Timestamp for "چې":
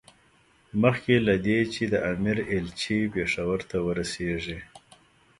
1.73-1.83